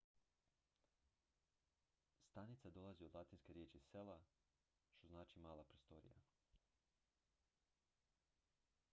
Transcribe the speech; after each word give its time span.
stanica 2.29 2.69
dolazi 2.69 3.03
od 3.05 3.15
latinske 3.15 3.53
riječi 3.53 3.79
cella 3.79 4.19
što 4.97 5.07
znači 5.07 5.39
mala 5.39 5.63
prostorija 5.63 6.21